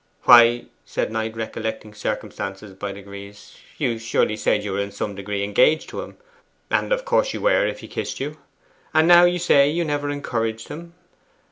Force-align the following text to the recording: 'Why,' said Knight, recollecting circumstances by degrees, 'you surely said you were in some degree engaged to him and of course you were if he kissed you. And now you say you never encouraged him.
'Why,' 0.23 0.65
said 0.83 1.11
Knight, 1.11 1.35
recollecting 1.37 1.93
circumstances 1.93 2.73
by 2.73 2.91
degrees, 2.91 3.57
'you 3.77 3.99
surely 3.99 4.35
said 4.35 4.63
you 4.63 4.71
were 4.71 4.79
in 4.79 4.89
some 4.91 5.13
degree 5.13 5.43
engaged 5.43 5.89
to 5.89 6.01
him 6.01 6.17
and 6.71 6.91
of 6.91 7.05
course 7.05 7.35
you 7.35 7.41
were 7.41 7.67
if 7.67 7.81
he 7.81 7.87
kissed 7.87 8.19
you. 8.19 8.37
And 8.95 9.07
now 9.07 9.25
you 9.25 9.37
say 9.37 9.69
you 9.69 9.85
never 9.85 10.09
encouraged 10.09 10.69
him. 10.69 10.95